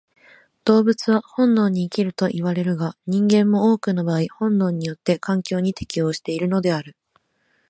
[0.65, 6.95] 動物は本能に生きるといわれるが、人間も多くの場合本能によって環境に適応しているのである。